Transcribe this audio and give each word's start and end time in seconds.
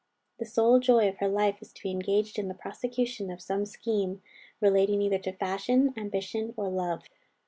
The 0.39 0.47
sole 0.47 0.79
joy 0.79 1.07
of 1.07 1.17
her 1.17 1.27
life 1.27 1.59
is 1.61 1.71
to 1.73 1.83
be 1.83 1.91
engaged 1.91 2.39
in 2.39 2.47
the 2.47 2.55
prosecution 2.55 3.29
of 3.29 3.39
some 3.39 3.67
scheme, 3.67 4.23
relating 4.59 4.99
either 5.03 5.19
to 5.19 5.33
fashion, 5.33 5.93
ambition, 5.95 6.55
or 6.57 6.69
love. 6.69 7.03